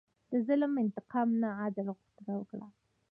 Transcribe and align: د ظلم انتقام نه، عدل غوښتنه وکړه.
د 0.31 0.33
ظلم 0.47 0.73
انتقام 0.83 1.29
نه، 1.41 1.49
عدل 1.61 1.87
غوښتنه 1.97 2.31
وکړه. 2.37 2.67